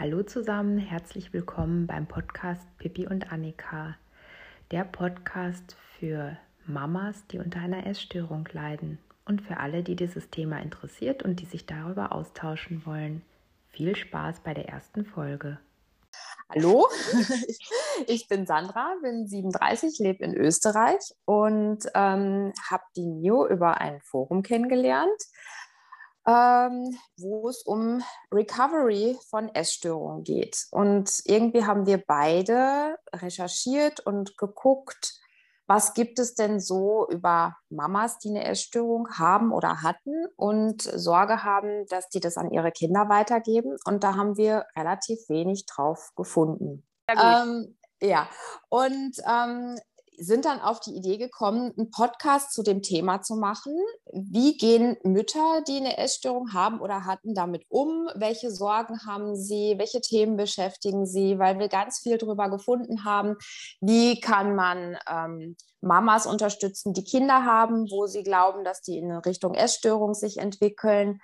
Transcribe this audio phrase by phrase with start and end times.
[0.00, 3.98] Hallo zusammen, herzlich willkommen beim Podcast Pippi und Annika.
[4.70, 10.56] Der Podcast für Mamas, die unter einer Essstörung leiden und für alle, die dieses Thema
[10.62, 13.20] interessiert und die sich darüber austauschen wollen.
[13.68, 15.58] Viel Spaß bei der ersten Folge.
[16.48, 16.88] Hallo,
[18.06, 24.00] ich bin Sandra, bin 37, lebe in Österreich und ähm, habe die Nio über ein
[24.00, 25.20] Forum kennengelernt
[26.30, 28.02] ähm, wo es um
[28.32, 30.66] Recovery von Essstörungen geht.
[30.70, 35.18] Und irgendwie haben wir beide recherchiert und geguckt,
[35.66, 41.44] was gibt es denn so über Mamas, die eine Essstörung haben oder hatten und Sorge
[41.44, 43.76] haben, dass die das an ihre Kinder weitergeben.
[43.84, 46.84] Und da haben wir relativ wenig drauf gefunden.
[47.08, 48.28] Ähm, ja,
[48.68, 49.78] und ähm,
[50.20, 53.72] sind dann auf die Idee gekommen, einen Podcast zu dem Thema zu machen.
[54.12, 58.08] Wie gehen Mütter, die eine Essstörung haben oder hatten, damit um?
[58.14, 59.74] Welche Sorgen haben sie?
[59.78, 61.38] Welche Themen beschäftigen sie?
[61.38, 63.36] Weil wir ganz viel darüber gefunden haben,
[63.80, 69.10] wie kann man ähm, Mamas unterstützen, die Kinder haben, wo sie glauben, dass die in
[69.10, 71.20] Richtung Essstörung sich entwickeln.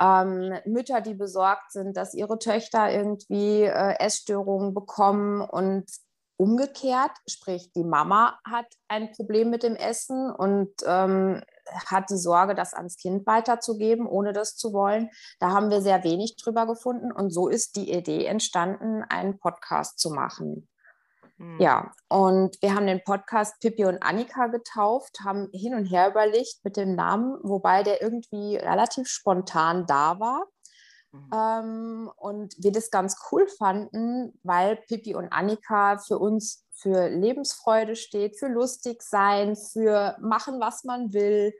[0.00, 5.86] Ähm, Mütter, die besorgt sind, dass ihre Töchter irgendwie äh, Essstörungen bekommen und
[6.36, 11.42] umgekehrt, sprich die Mama hat ein Problem mit dem Essen und ähm,
[11.86, 15.10] hat die Sorge, das ans Kind weiterzugeben, ohne das zu wollen.
[15.40, 19.98] Da haben wir sehr wenig drüber gefunden und so ist die Idee entstanden, einen Podcast
[19.98, 20.68] zu machen.
[21.38, 21.60] Mhm.
[21.60, 26.60] Ja, und wir haben den Podcast Pippi und Annika getauft, haben hin und her überlegt
[26.64, 30.46] mit dem Namen, wobei der irgendwie relativ spontan da war.
[31.16, 31.30] Mhm.
[31.34, 37.96] Ähm, und wir das ganz cool fanden, weil Pippi und Annika für uns für Lebensfreude
[37.96, 41.54] steht, für lustig sein, für machen, was man will,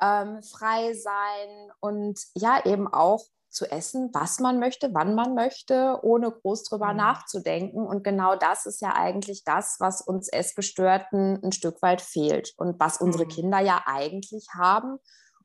[0.00, 5.98] ähm, frei sein und ja, eben auch zu essen, was man möchte, wann man möchte,
[6.02, 6.96] ohne groß drüber mhm.
[6.96, 7.86] nachzudenken.
[7.86, 12.80] Und genau das ist ja eigentlich das, was uns Essgestörten ein Stück weit fehlt und
[12.80, 13.28] was unsere mhm.
[13.28, 14.98] Kinder ja eigentlich haben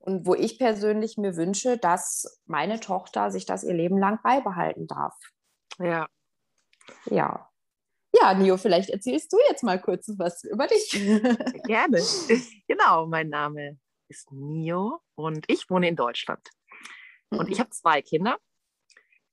[0.07, 4.87] und wo ich persönlich mir wünsche, dass meine Tochter sich das ihr Leben lang beibehalten
[4.87, 5.13] darf.
[5.79, 6.07] Ja.
[7.07, 7.49] Ja.
[8.17, 10.91] Ja, Nio, vielleicht erzählst du jetzt mal kurz was über dich.
[11.65, 12.01] Gerne.
[12.69, 16.49] Genau, mein Name ist Nio und ich wohne in Deutschland.
[17.29, 17.63] Und ich mhm.
[17.63, 18.37] habe zwei Kinder.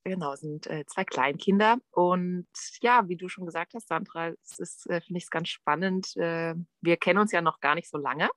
[0.02, 1.78] Genau, sind äh, zwei Kleinkinder.
[1.92, 2.48] Und
[2.80, 6.16] ja, wie du schon gesagt hast, Sandra, es ist, äh, finde ich es ganz spannend.
[6.16, 8.28] Äh, wir kennen uns ja noch gar nicht so lange.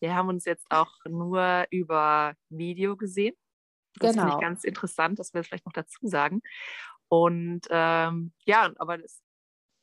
[0.00, 3.34] Wir haben uns jetzt auch nur über Video gesehen.
[3.94, 4.22] Das genau.
[4.22, 6.40] finde ich ganz interessant, dass wir das vielleicht noch dazu sagen.
[7.08, 9.22] Und ähm, ja, aber das,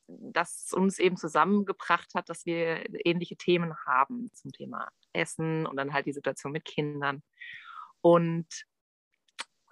[0.08, 5.92] das uns eben zusammengebracht hat, dass wir ähnliche Themen haben zum Thema Essen und dann
[5.92, 7.22] halt die Situation mit Kindern.
[8.00, 8.46] Und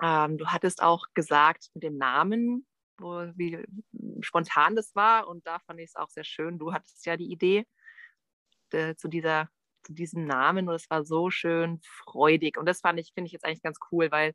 [0.02, 2.66] ähm, du hattest auch gesagt mit dem Namen,
[2.98, 3.64] wo, wie
[4.20, 5.26] spontan das war.
[5.28, 6.58] Und da fand ich es auch sehr schön.
[6.58, 7.66] Du hattest ja die Idee
[8.72, 9.48] äh, zu dieser
[9.86, 12.58] zu diesem Namen und es war so schön freudig.
[12.58, 14.34] Und das fand ich, finde ich jetzt eigentlich ganz cool, weil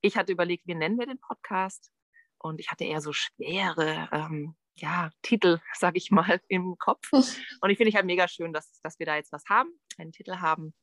[0.00, 1.90] ich hatte überlegt, wie nennen wir den Podcast?
[2.38, 7.10] Und ich hatte eher so schwere ähm, ja, Titel, sag ich mal, im Kopf.
[7.60, 10.12] Und ich finde ich halt mega schön, dass, dass wir da jetzt was haben, einen
[10.12, 10.74] Titel haben,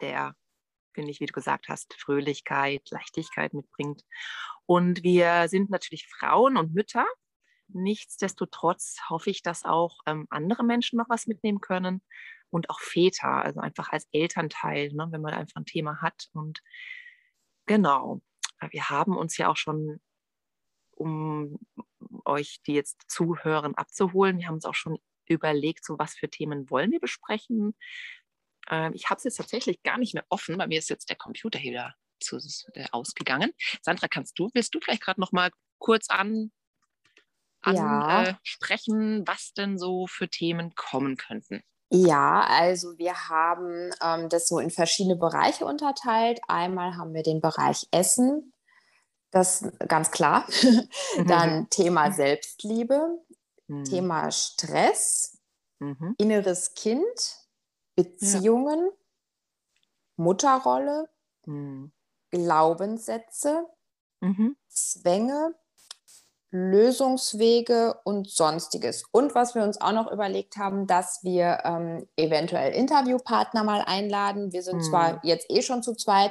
[0.00, 0.34] der,
[0.94, 4.02] finde ich, wie du gesagt hast, Fröhlichkeit, Leichtigkeit mitbringt.
[4.66, 7.06] Und wir sind natürlich Frauen und Mütter.
[7.68, 12.02] Nichtsdestotrotz hoffe ich, dass auch ähm, andere Menschen noch was mitnehmen können
[12.54, 16.28] und auch Väter, also einfach als Elternteil, ne, wenn man einfach ein Thema hat.
[16.32, 16.62] Und
[17.66, 18.22] genau,
[18.70, 20.00] wir haben uns ja auch schon,
[20.92, 21.58] um
[22.24, 26.70] euch, die jetzt zuhören, abzuholen, wir haben uns auch schon überlegt, so was für Themen
[26.70, 27.74] wollen wir besprechen.
[28.70, 31.16] Ähm, ich habe es jetzt tatsächlich gar nicht mehr offen, bei mir ist jetzt der
[31.16, 32.38] Computer hier wieder zu,
[32.74, 33.50] äh, ausgegangen.
[33.82, 36.52] Sandra, kannst du, willst du vielleicht gerade noch mal kurz an
[37.62, 39.26] ansprechen, ja.
[39.26, 41.64] was denn so für Themen kommen könnten?
[41.90, 46.40] Ja, also wir haben ähm, das so in verschiedene Bereiche unterteilt.
[46.48, 48.52] Einmal haben wir den Bereich Essen,
[49.30, 50.46] das ganz klar.
[51.26, 51.70] Dann mhm.
[51.70, 53.22] Thema Selbstliebe,
[53.68, 53.84] mhm.
[53.84, 55.38] Thema Stress,
[55.78, 56.14] mhm.
[56.18, 57.38] inneres Kind,
[57.94, 58.96] Beziehungen, ja.
[60.16, 61.08] Mutterrolle,
[61.44, 61.92] mhm.
[62.30, 63.66] Glaubenssätze,
[64.20, 64.56] mhm.
[64.68, 65.54] Zwänge,
[66.54, 69.02] Lösungswege und sonstiges.
[69.10, 74.52] Und was wir uns auch noch überlegt haben, dass wir ähm, eventuell Interviewpartner mal einladen.
[74.52, 74.82] Wir sind hm.
[74.82, 76.30] zwar jetzt eh schon zu zweit,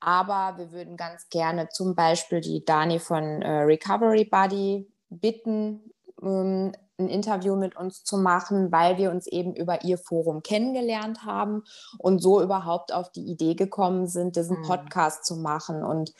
[0.00, 6.72] aber wir würden ganz gerne zum Beispiel die Dani von äh, Recovery Buddy bitten, ähm,
[6.98, 11.62] ein Interview mit uns zu machen, weil wir uns eben über ihr Forum kennengelernt haben
[11.98, 14.64] und so überhaupt auf die Idee gekommen sind, diesen hm.
[14.64, 15.84] Podcast zu machen.
[15.84, 16.12] Und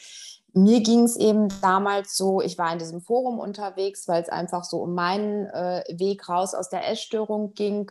[0.55, 4.65] mir ging es eben damals so, ich war in diesem Forum unterwegs, weil es einfach
[4.65, 7.91] so um meinen äh, Weg raus aus der Essstörung ging.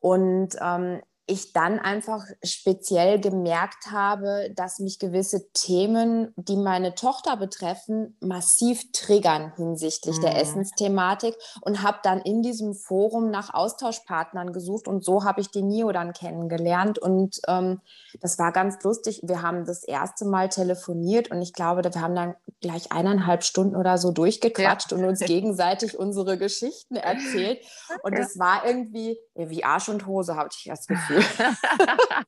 [0.00, 7.36] Und ähm, ich dann einfach speziell gemerkt habe, dass mich gewisse Themen, die meine Tochter
[7.36, 10.22] betreffen, massiv triggern hinsichtlich mhm.
[10.22, 15.50] der Essensthematik und habe dann in diesem Forum nach Austauschpartnern gesucht und so habe ich
[15.50, 17.80] die NIO dann kennengelernt und ähm,
[18.20, 19.20] das war ganz lustig.
[19.22, 23.76] Wir haben das erste Mal telefoniert und ich glaube, wir haben dann gleich eineinhalb Stunden
[23.76, 24.98] oder so durchgequatscht ja.
[24.98, 27.60] und uns gegenseitig unsere Geschichten erzählt
[28.02, 28.40] und es ja.
[28.40, 31.11] war irgendwie wie Arsch und Hose, habe ich das Gefühl.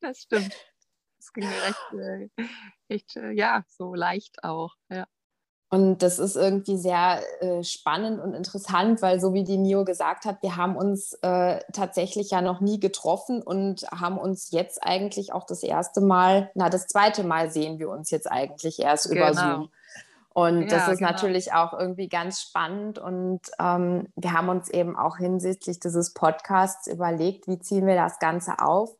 [0.00, 0.54] das stimmt.
[1.18, 1.92] Das ging mir recht,
[2.38, 2.46] äh,
[2.88, 5.06] echt, äh, ja, so leicht auch, ja.
[5.72, 10.24] Und das ist irgendwie sehr äh, spannend und interessant, weil so wie die Nio gesagt
[10.24, 15.32] hat, wir haben uns äh, tatsächlich ja noch nie getroffen und haben uns jetzt eigentlich
[15.32, 19.28] auch das erste Mal, na das zweite Mal sehen wir uns jetzt eigentlich erst genau.
[19.28, 19.70] über Zoom.
[20.32, 21.10] Und ja, das ist genau.
[21.10, 22.98] natürlich auch irgendwie ganz spannend.
[22.98, 28.18] Und ähm, wir haben uns eben auch hinsichtlich dieses Podcasts überlegt, wie ziehen wir das
[28.20, 28.96] Ganze auf?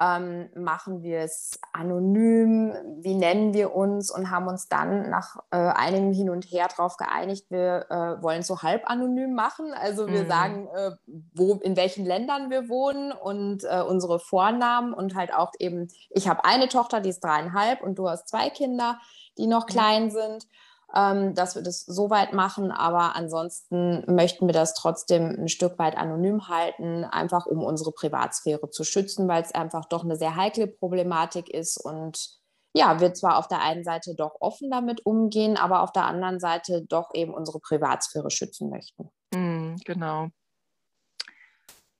[0.00, 2.74] Ähm, machen wir es anonym?
[2.98, 4.10] Wie nennen wir uns?
[4.10, 8.40] Und haben uns dann nach äh, einigem Hin und Her darauf geeinigt, wir äh, wollen
[8.40, 9.72] es so halb anonym machen.
[9.72, 10.28] Also wir mhm.
[10.28, 10.90] sagen, äh,
[11.32, 16.26] wo, in welchen Ländern wir wohnen und äh, unsere Vornamen und halt auch eben, ich
[16.26, 18.98] habe eine Tochter, die ist dreieinhalb und du hast zwei Kinder,
[19.38, 20.48] die noch klein sind
[20.94, 22.70] ähm, dass wir das so weit machen.
[22.70, 28.70] Aber ansonsten möchten wir das trotzdem ein Stück weit anonym halten, einfach um unsere Privatsphäre
[28.70, 32.42] zu schützen, weil es einfach doch eine sehr heikle Problematik ist und
[32.76, 36.40] ja, wir zwar auf der einen Seite doch offen damit umgehen, aber auf der anderen
[36.40, 39.10] Seite doch eben unsere Privatsphäre schützen möchten.
[39.32, 40.28] Mm, genau.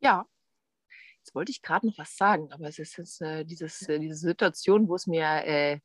[0.01, 0.27] Ja,
[1.19, 4.17] jetzt wollte ich gerade noch was sagen, aber es ist jetzt äh, dieses, äh, diese
[4.17, 5.79] Situation, wo es mir äh,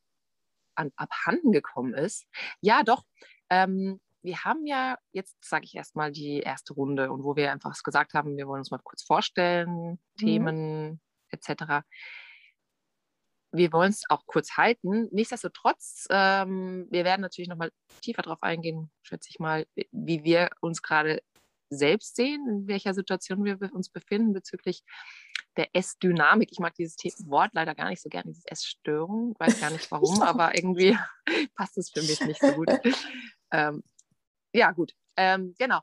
[0.79, 2.25] an, abhanden gekommen ist.
[2.61, 3.03] Ja, doch.
[3.49, 7.73] Ähm, wir haben ja, jetzt sage ich erstmal die erste Runde und wo wir einfach
[7.83, 9.97] gesagt haben, wir wollen uns mal kurz vorstellen, mhm.
[10.17, 11.85] Themen etc.
[13.51, 15.07] Wir wollen es auch kurz halten.
[15.11, 17.71] Nichtsdestotrotz, ähm, wir werden natürlich nochmal
[18.01, 21.21] tiefer darauf eingehen, schätze ich mal, wie wir uns gerade
[21.69, 24.83] selbst sehen, in welcher Situation wir uns befinden bezüglich
[25.57, 26.51] der Essdynamik.
[26.51, 26.97] Ich mag dieses
[27.27, 29.33] Wort leider gar nicht so gerne, diese Essstörung.
[29.33, 30.97] Ich weiß gar nicht warum, aber irgendwie
[31.55, 32.69] passt es für mich nicht so gut.
[33.51, 33.83] Ähm,
[34.53, 34.93] ja, gut.
[35.17, 35.81] Ähm, genau.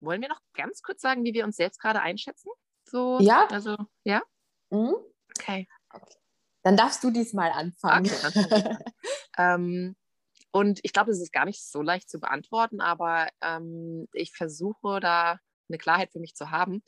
[0.00, 2.50] Wollen wir noch ganz kurz sagen, wie wir uns selbst gerade einschätzen?
[2.84, 3.46] So, ja.
[3.50, 4.22] Also, ja?
[4.70, 4.94] Mhm.
[5.38, 5.68] Okay.
[5.92, 6.16] okay.
[6.62, 8.10] Dann darfst du diesmal anfangen.
[8.24, 8.76] Okay,
[9.38, 9.96] ähm,
[10.52, 15.00] und ich glaube, es ist gar nicht so leicht zu beantworten, aber ähm, ich versuche
[15.00, 15.38] da
[15.68, 16.82] eine Klarheit für mich zu haben.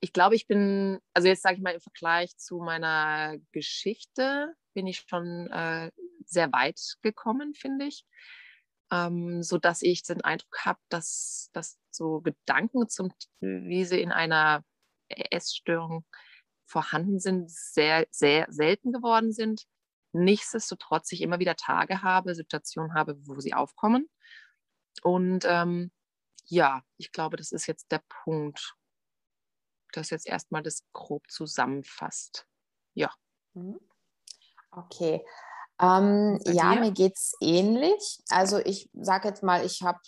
[0.00, 4.86] Ich glaube, ich bin, also jetzt sage ich mal im Vergleich zu meiner Geschichte, bin
[4.86, 5.90] ich schon äh,
[6.24, 8.04] sehr weit gekommen, finde ich.
[8.90, 14.12] Ähm, so dass ich den Eindruck habe, dass, dass so Gedanken zum, wie sie in
[14.12, 14.64] einer
[15.08, 16.04] Essstörung
[16.66, 19.64] vorhanden sind, sehr, sehr selten geworden sind.
[20.12, 24.08] Nichtsdestotrotz ich immer wieder Tage habe, Situationen habe, wo sie aufkommen.
[25.02, 25.90] Und ähm,
[26.46, 28.74] ja, ich glaube, das ist jetzt der Punkt,
[29.92, 32.46] das jetzt erstmal das grob zusammenfasst.
[32.94, 33.10] Ja.
[33.54, 33.78] Mhm.
[34.70, 35.24] Okay.
[35.80, 38.18] Ähm, ja, mir geht es ähnlich.
[38.30, 40.00] Also ich sage jetzt mal, ich habe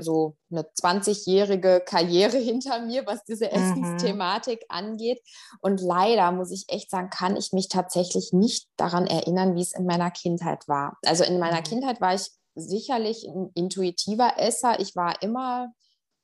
[0.00, 3.52] so eine 20-jährige Karriere hinter mir, was diese mhm.
[3.52, 4.76] Essensthematik mhm.
[4.76, 5.20] angeht.
[5.60, 9.74] Und leider muss ich echt sagen, kann ich mich tatsächlich nicht daran erinnern, wie es
[9.74, 10.96] in meiner Kindheit war.
[11.04, 11.64] Also in meiner mhm.
[11.64, 14.80] Kindheit war ich sicherlich ein intuitiver Esser.
[14.80, 15.72] Ich war immer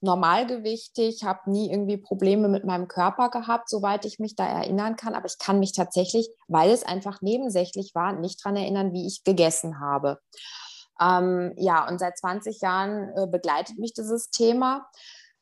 [0.02, 5.14] normalgewichtig, habe nie irgendwie Probleme mit meinem Körper gehabt, soweit ich mich da erinnern kann.
[5.14, 9.24] Aber ich kann mich tatsächlich, weil es einfach nebensächlich war, nicht daran erinnern, wie ich
[9.24, 10.18] gegessen habe.
[11.00, 14.88] Ähm, ja, und seit 20 Jahren äh, begleitet mich dieses Thema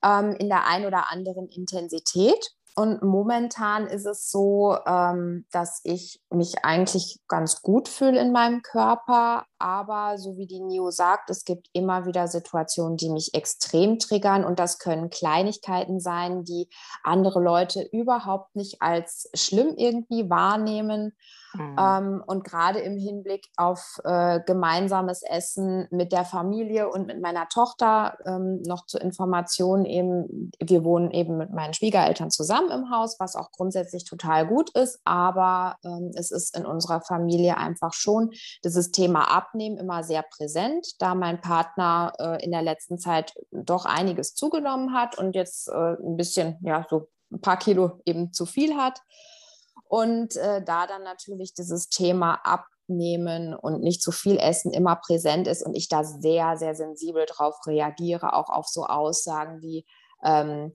[0.05, 2.51] ähm, in der ein oder anderen Intensität.
[2.81, 8.63] Und momentan ist es so, ähm, dass ich mich eigentlich ganz gut fühle in meinem
[8.63, 9.45] Körper.
[9.59, 14.47] Aber so wie die NIO sagt, es gibt immer wieder Situationen, die mich extrem triggern.
[14.47, 16.71] Und das können Kleinigkeiten sein, die
[17.05, 21.13] andere Leute überhaupt nicht als schlimm irgendwie wahrnehmen.
[21.55, 21.77] Mhm.
[21.79, 27.49] Ähm, und gerade im Hinblick auf äh, gemeinsames Essen mit der Familie und mit meiner
[27.49, 33.19] Tochter ähm, noch zur Information eben, wir wohnen eben mit meinen Schwiegereltern zusammen im Haus,
[33.19, 38.31] was auch grundsätzlich total gut ist, aber ähm, es ist in unserer Familie einfach schon
[38.65, 43.87] dieses Thema Abnehmen immer sehr präsent, da mein Partner äh, in der letzten Zeit doch
[43.87, 48.47] einiges zugenommen hat und jetzt äh, ein bisschen, ja, so ein paar Kilo eben zu
[48.47, 49.01] viel hat.
[49.91, 55.49] Und äh, da dann natürlich dieses Thema Abnehmen und nicht zu viel essen immer präsent
[55.49, 59.85] ist und ich da sehr, sehr sensibel drauf reagiere, auch auf so Aussagen wie,
[60.23, 60.73] ähm,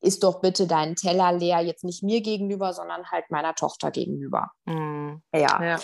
[0.00, 4.50] ist doch bitte deinen Teller leer, jetzt nicht mir gegenüber, sondern halt meiner Tochter gegenüber.
[4.64, 5.22] Mhm.
[5.32, 5.62] Ja.
[5.62, 5.78] ja.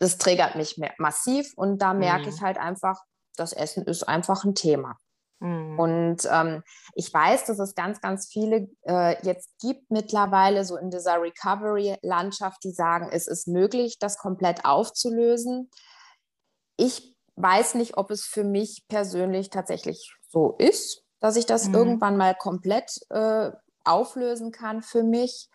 [0.00, 2.34] das triggert mich massiv und da merke mhm.
[2.34, 3.00] ich halt einfach,
[3.36, 4.98] das Essen ist einfach ein Thema.
[5.40, 5.78] Mhm.
[5.78, 6.62] Und ähm,
[6.94, 12.62] ich weiß, dass es ganz, ganz viele äh, jetzt gibt mittlerweile so in dieser Recovery-Landschaft,
[12.64, 15.70] die sagen, es ist möglich, das komplett aufzulösen.
[16.76, 21.74] Ich weiß nicht, ob es für mich persönlich tatsächlich so ist, dass ich das mhm.
[21.74, 23.50] irgendwann mal komplett äh,
[23.84, 25.48] auflösen kann für mich.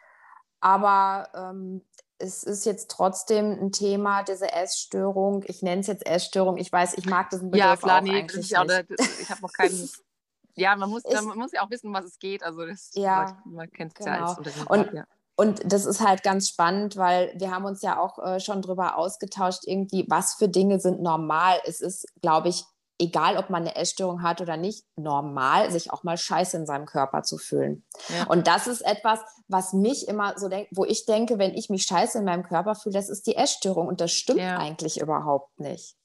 [0.62, 1.86] Aber ähm,
[2.24, 5.44] es ist jetzt trotzdem ein Thema, diese Essstörung.
[5.48, 6.58] Ich nenne es jetzt Essstörung.
[6.58, 8.86] Ich weiß, ich mag diesen Begriff ja, klar, auch nee, eigentlich ja, nicht.
[9.20, 9.90] ich habe noch keinen.
[10.56, 12.42] ja, man muss, ich, man muss ja auch wissen, was es geht.
[12.44, 14.18] Also das, ja, man kennt es genau.
[14.18, 15.06] ja als und, ja.
[15.36, 18.98] und das ist halt ganz spannend, weil wir haben uns ja auch äh, schon darüber
[18.98, 21.58] ausgetauscht, irgendwie, was für Dinge sind normal.
[21.66, 22.64] Es ist, glaube ich,
[23.04, 26.86] egal ob man eine Essstörung hat oder nicht, normal, sich auch mal scheiße in seinem
[26.86, 27.84] Körper zu fühlen.
[28.10, 28.28] Ja.
[28.28, 31.84] Und das ist etwas, was mich immer so denkt, wo ich denke, wenn ich mich
[31.84, 34.58] scheiße in meinem Körper fühle, das ist die Essstörung und das stimmt ja.
[34.58, 35.96] eigentlich überhaupt nicht.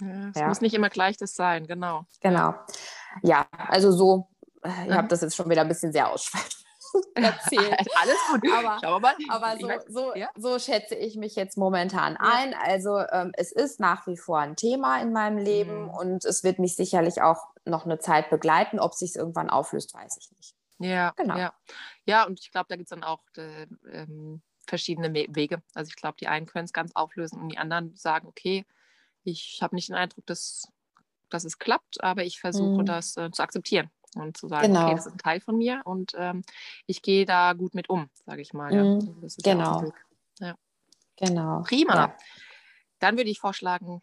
[0.00, 2.04] Ja, es muss nicht immer gleich das sein, genau.
[2.20, 2.54] Genau.
[3.22, 4.28] Ja, also so,
[4.62, 6.65] äh, ihr habt das jetzt schon wieder ein bisschen sehr ausschweifend
[7.14, 7.86] erzählt.
[8.00, 8.42] Alles gut.
[8.52, 9.16] Aber, mal.
[9.28, 10.28] aber so, so, ja?
[10.36, 12.20] so, schätze ich mich jetzt momentan ja.
[12.20, 12.54] ein.
[12.54, 15.90] Also ähm, es ist nach wie vor ein Thema in meinem Leben mhm.
[15.90, 18.78] und es wird mich sicherlich auch noch eine Zeit begleiten.
[18.78, 20.54] Ob sich irgendwann auflöst, weiß ich nicht.
[20.78, 21.36] Ja, genau.
[21.36, 21.54] Ja,
[22.04, 25.62] ja und ich glaube, da gibt es dann auch äh, ähm, verschiedene Wege.
[25.74, 28.64] Also ich glaube, die einen können es ganz auflösen und die anderen sagen, okay,
[29.24, 30.68] ich habe nicht den Eindruck, dass,
[31.30, 32.86] dass es klappt, aber ich versuche mhm.
[32.86, 34.86] das äh, zu akzeptieren und zu sagen, genau.
[34.86, 36.42] okay, das ist ein Teil von mir und ähm,
[36.86, 38.72] ich gehe da gut mit um, sage ich mal.
[38.74, 38.84] Ja.
[38.84, 39.26] Mhm.
[39.42, 39.92] genau.
[40.38, 40.54] Ja.
[41.16, 41.62] Genau.
[41.62, 41.94] Prima.
[41.94, 42.16] Ja.
[42.98, 44.00] Dann würde ich vorschlagen,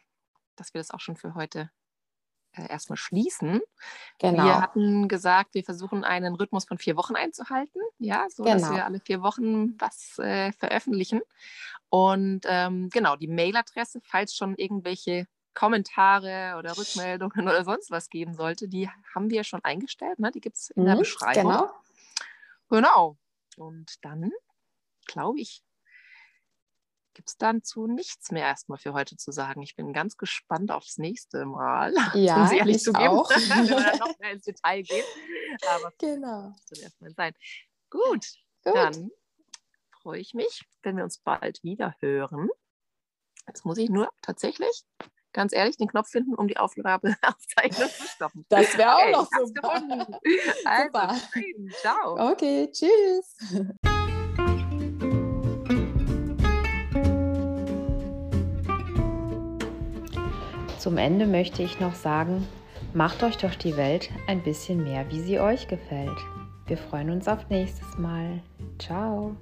[0.55, 1.69] dass wir das auch schon für heute
[2.55, 3.61] äh, erstmal schließen.
[4.19, 4.43] Genau.
[4.43, 8.57] Wir hatten gesagt, wir versuchen einen Rhythmus von vier Wochen einzuhalten, ja, so genau.
[8.57, 11.21] dass wir alle vier Wochen was äh, veröffentlichen.
[11.89, 18.33] Und ähm, genau, die Mailadresse, falls schon irgendwelche Kommentare oder Rückmeldungen oder sonst was geben
[18.33, 20.19] sollte, die haben wir schon eingestellt.
[20.19, 20.31] Ne?
[20.31, 21.43] Die gibt es in mhm, der Beschreibung.
[21.43, 21.73] Genau.
[22.69, 23.17] Genau.
[23.57, 24.31] Und dann,
[25.05, 25.63] glaube ich,
[27.13, 29.61] gibt es dann zu nichts mehr erstmal für heute zu sagen.
[29.61, 31.93] Ich bin ganz gespannt aufs nächste Mal.
[32.15, 33.29] Ja, um ehrlich ich zu geben, auch.
[33.29, 35.05] wenn wir dann noch mehr ins Detail gehen.
[35.69, 36.55] Aber genau.
[36.69, 37.33] das erstmal sein.
[37.89, 38.25] Gut,
[38.63, 39.11] Gut, dann
[40.01, 42.49] freue ich mich, wenn wir uns bald wieder hören.
[43.47, 44.83] Jetzt muss ich nur tatsächlich
[45.33, 47.15] ganz ehrlich den Knopf finden, um die Aufgabe
[47.71, 48.45] zu stoppen.
[48.49, 49.73] Das wäre auch okay, noch super.
[50.65, 51.15] Also, super.
[51.81, 52.31] Ciao.
[52.31, 53.35] Okay, tschüss.
[60.79, 62.45] Zum Ende möchte ich noch sagen,
[62.93, 66.17] macht euch doch die Welt ein bisschen mehr, wie sie euch gefällt.
[66.67, 68.41] Wir freuen uns auf nächstes Mal.
[68.79, 69.35] Ciao.